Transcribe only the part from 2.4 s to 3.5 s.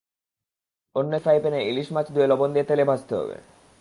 দিয়ে তেলে ভাজতে হবে।